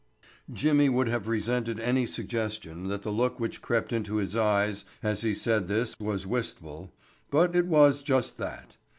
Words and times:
Jimmy 0.51 0.89
would 0.89 1.07
have 1.09 1.27
resented 1.27 1.79
any 1.79 2.07
suggestion 2.07 2.87
that 2.87 3.03
the 3.03 3.11
look 3.11 3.39
which 3.39 3.61
crept 3.61 3.93
into 3.93 4.15
his 4.15 4.35
eyes 4.35 4.83
as 5.03 5.21
he 5.21 5.35
said 5.35 5.67
this 5.67 5.95
was 5.99 6.25
wistful, 6.25 6.91
but 7.29 7.55
it 7.55 7.67
was 7.67 8.01
just 8.01 8.39
that. 8.39 8.77